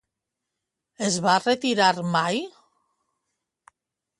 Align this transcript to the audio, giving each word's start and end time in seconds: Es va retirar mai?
Es 1.09 1.17
va 1.27 1.35
retirar 1.43 1.91
mai? 2.17 2.41